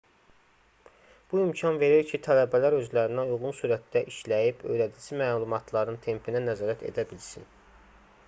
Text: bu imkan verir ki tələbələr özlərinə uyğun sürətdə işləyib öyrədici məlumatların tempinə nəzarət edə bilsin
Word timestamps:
bu 1.31 1.39
imkan 1.41 1.75
verir 1.81 2.07
ki 2.13 2.19
tələbələr 2.27 2.77
özlərinə 2.77 3.25
uyğun 3.35 3.53
sürətdə 3.59 4.03
işləyib 4.13 4.63
öyrədici 4.75 5.19
məlumatların 5.23 5.99
tempinə 6.07 6.41
nəzarət 6.47 6.81
edə 6.93 7.05
bilsin 7.13 7.47